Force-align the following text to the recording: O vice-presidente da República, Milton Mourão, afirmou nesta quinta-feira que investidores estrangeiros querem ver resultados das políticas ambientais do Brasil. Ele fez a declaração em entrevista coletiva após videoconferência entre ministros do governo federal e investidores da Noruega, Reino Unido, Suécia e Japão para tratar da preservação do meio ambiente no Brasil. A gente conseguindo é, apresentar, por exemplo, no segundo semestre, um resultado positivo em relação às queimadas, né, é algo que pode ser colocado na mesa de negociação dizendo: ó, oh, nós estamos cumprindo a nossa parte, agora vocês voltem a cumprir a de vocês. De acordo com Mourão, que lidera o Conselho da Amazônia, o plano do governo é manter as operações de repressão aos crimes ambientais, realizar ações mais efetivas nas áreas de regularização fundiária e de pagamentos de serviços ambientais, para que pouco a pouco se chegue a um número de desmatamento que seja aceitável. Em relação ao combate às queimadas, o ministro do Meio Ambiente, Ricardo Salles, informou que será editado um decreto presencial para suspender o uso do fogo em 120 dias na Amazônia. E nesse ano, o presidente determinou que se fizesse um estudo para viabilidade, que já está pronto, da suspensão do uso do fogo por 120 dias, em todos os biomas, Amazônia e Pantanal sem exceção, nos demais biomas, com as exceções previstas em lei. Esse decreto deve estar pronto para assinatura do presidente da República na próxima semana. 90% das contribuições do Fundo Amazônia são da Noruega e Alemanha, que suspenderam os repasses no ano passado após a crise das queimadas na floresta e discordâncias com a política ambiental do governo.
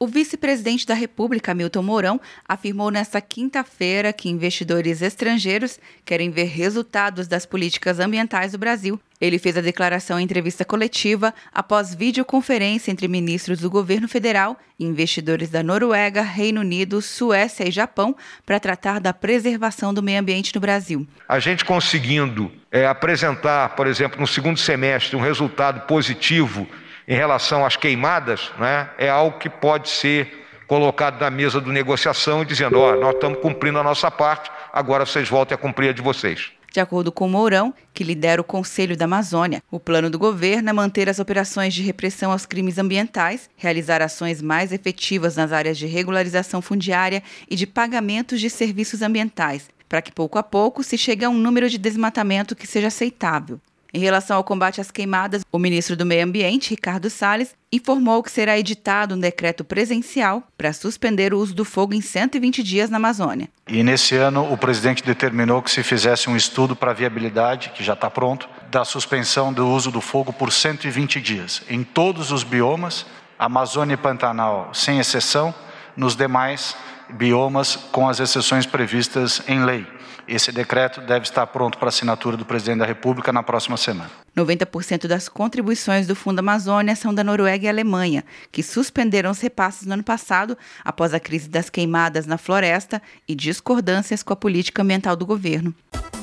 O 0.00 0.06
vice-presidente 0.06 0.86
da 0.86 0.94
República, 0.94 1.52
Milton 1.52 1.82
Mourão, 1.82 2.20
afirmou 2.48 2.88
nesta 2.88 3.20
quinta-feira 3.20 4.12
que 4.12 4.28
investidores 4.28 5.02
estrangeiros 5.02 5.80
querem 6.04 6.30
ver 6.30 6.44
resultados 6.44 7.26
das 7.26 7.44
políticas 7.44 7.98
ambientais 7.98 8.52
do 8.52 8.58
Brasil. 8.58 9.00
Ele 9.20 9.40
fez 9.40 9.56
a 9.56 9.60
declaração 9.60 10.20
em 10.20 10.22
entrevista 10.22 10.64
coletiva 10.64 11.34
após 11.52 11.96
videoconferência 11.96 12.92
entre 12.92 13.08
ministros 13.08 13.58
do 13.58 13.68
governo 13.68 14.06
federal 14.06 14.56
e 14.78 14.84
investidores 14.84 15.50
da 15.50 15.64
Noruega, 15.64 16.22
Reino 16.22 16.60
Unido, 16.60 17.02
Suécia 17.02 17.66
e 17.66 17.72
Japão 17.72 18.14
para 18.46 18.60
tratar 18.60 19.00
da 19.00 19.12
preservação 19.12 19.92
do 19.92 20.00
meio 20.00 20.20
ambiente 20.20 20.54
no 20.54 20.60
Brasil. 20.60 21.08
A 21.28 21.40
gente 21.40 21.64
conseguindo 21.64 22.52
é, 22.70 22.86
apresentar, 22.86 23.74
por 23.74 23.88
exemplo, 23.88 24.20
no 24.20 24.28
segundo 24.28 24.60
semestre, 24.60 25.16
um 25.16 25.20
resultado 25.20 25.88
positivo 25.88 26.68
em 27.08 27.16
relação 27.16 27.64
às 27.64 27.74
queimadas, 27.74 28.52
né, 28.58 28.90
é 28.98 29.08
algo 29.08 29.38
que 29.38 29.48
pode 29.48 29.88
ser 29.88 30.44
colocado 30.66 31.18
na 31.18 31.30
mesa 31.30 31.58
de 31.58 31.70
negociação 31.70 32.44
dizendo: 32.44 32.78
ó, 32.78 32.92
oh, 32.92 33.00
nós 33.00 33.14
estamos 33.14 33.40
cumprindo 33.40 33.78
a 33.78 33.82
nossa 33.82 34.10
parte, 34.10 34.50
agora 34.70 35.06
vocês 35.06 35.26
voltem 35.26 35.54
a 35.54 35.58
cumprir 35.58 35.88
a 35.88 35.92
de 35.92 36.02
vocês. 36.02 36.52
De 36.70 36.80
acordo 36.80 37.10
com 37.10 37.26
Mourão, 37.26 37.72
que 37.94 38.04
lidera 38.04 38.42
o 38.42 38.44
Conselho 38.44 38.94
da 38.94 39.06
Amazônia, 39.06 39.62
o 39.70 39.80
plano 39.80 40.10
do 40.10 40.18
governo 40.18 40.68
é 40.68 40.72
manter 40.72 41.08
as 41.08 41.18
operações 41.18 41.72
de 41.72 41.82
repressão 41.82 42.30
aos 42.30 42.44
crimes 42.44 42.76
ambientais, 42.76 43.48
realizar 43.56 44.02
ações 44.02 44.42
mais 44.42 44.70
efetivas 44.70 45.34
nas 45.34 45.50
áreas 45.50 45.78
de 45.78 45.86
regularização 45.86 46.60
fundiária 46.60 47.22
e 47.50 47.56
de 47.56 47.66
pagamentos 47.66 48.38
de 48.38 48.50
serviços 48.50 49.00
ambientais, 49.00 49.70
para 49.88 50.02
que 50.02 50.12
pouco 50.12 50.38
a 50.38 50.42
pouco 50.42 50.84
se 50.84 50.98
chegue 50.98 51.24
a 51.24 51.30
um 51.30 51.38
número 51.38 51.70
de 51.70 51.78
desmatamento 51.78 52.54
que 52.54 52.66
seja 52.66 52.88
aceitável. 52.88 53.58
Em 53.92 54.00
relação 54.00 54.36
ao 54.36 54.44
combate 54.44 54.82
às 54.82 54.90
queimadas, 54.90 55.42
o 55.50 55.58
ministro 55.58 55.96
do 55.96 56.04
Meio 56.04 56.24
Ambiente, 56.24 56.70
Ricardo 56.70 57.08
Salles, 57.08 57.54
informou 57.72 58.22
que 58.22 58.30
será 58.30 58.58
editado 58.58 59.14
um 59.14 59.18
decreto 59.18 59.64
presencial 59.64 60.42
para 60.58 60.74
suspender 60.74 61.32
o 61.32 61.38
uso 61.38 61.54
do 61.54 61.64
fogo 61.64 61.94
em 61.94 62.02
120 62.02 62.62
dias 62.62 62.90
na 62.90 62.98
Amazônia. 62.98 63.48
E 63.66 63.82
nesse 63.82 64.14
ano, 64.14 64.52
o 64.52 64.58
presidente 64.58 65.02
determinou 65.02 65.62
que 65.62 65.70
se 65.70 65.82
fizesse 65.82 66.28
um 66.28 66.36
estudo 66.36 66.76
para 66.76 66.92
viabilidade, 66.92 67.70
que 67.70 67.82
já 67.82 67.94
está 67.94 68.10
pronto, 68.10 68.46
da 68.70 68.84
suspensão 68.84 69.52
do 69.52 69.66
uso 69.66 69.90
do 69.90 70.02
fogo 70.02 70.34
por 70.34 70.52
120 70.52 71.18
dias, 71.20 71.62
em 71.68 71.82
todos 71.82 72.30
os 72.30 72.42
biomas, 72.42 73.06
Amazônia 73.38 73.94
e 73.94 73.98
Pantanal 73.98 74.70
sem 74.74 74.98
exceção, 74.98 75.54
nos 75.96 76.14
demais 76.14 76.76
biomas, 77.10 77.76
com 77.76 78.08
as 78.08 78.20
exceções 78.20 78.66
previstas 78.66 79.42
em 79.48 79.64
lei. 79.64 79.86
Esse 80.28 80.52
decreto 80.52 81.00
deve 81.00 81.24
estar 81.24 81.46
pronto 81.46 81.78
para 81.78 81.88
assinatura 81.88 82.36
do 82.36 82.44
presidente 82.44 82.80
da 82.80 82.84
República 82.84 83.32
na 83.32 83.42
próxima 83.42 83.78
semana. 83.78 84.10
90% 84.36 85.06
das 85.06 85.26
contribuições 85.26 86.06
do 86.06 86.14
Fundo 86.14 86.40
Amazônia 86.40 86.94
são 86.94 87.14
da 87.14 87.24
Noruega 87.24 87.64
e 87.64 87.68
Alemanha, 87.68 88.22
que 88.52 88.62
suspenderam 88.62 89.30
os 89.30 89.40
repasses 89.40 89.86
no 89.86 89.94
ano 89.94 90.04
passado 90.04 90.56
após 90.84 91.14
a 91.14 91.20
crise 91.20 91.48
das 91.48 91.70
queimadas 91.70 92.26
na 92.26 92.36
floresta 92.36 93.00
e 93.26 93.34
discordâncias 93.34 94.22
com 94.22 94.34
a 94.34 94.36
política 94.36 94.82
ambiental 94.82 95.16
do 95.16 95.24
governo. 95.24 95.74